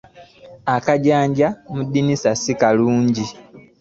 Akajanja 0.75 1.47
mu 1.73 1.81
ddiini 1.85 2.15
si 2.41 2.53
kalungi. 2.61 3.25